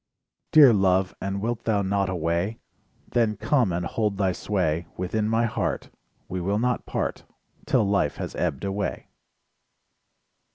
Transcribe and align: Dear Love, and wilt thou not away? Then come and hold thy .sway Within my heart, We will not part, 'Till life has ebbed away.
Dear 0.51 0.73
Love, 0.73 1.13
and 1.21 1.41
wilt 1.43 1.65
thou 1.65 1.83
not 1.83 2.09
away? 2.09 2.57
Then 3.09 3.37
come 3.37 3.71
and 3.71 3.85
hold 3.85 4.17
thy 4.17 4.31
.sway 4.31 4.87
Within 4.97 5.29
my 5.29 5.45
heart, 5.45 5.91
We 6.27 6.41
will 6.41 6.57
not 6.57 6.87
part, 6.87 7.23
'Till 7.67 7.87
life 7.87 8.15
has 8.15 8.33
ebbed 8.33 8.63
away. 8.63 9.09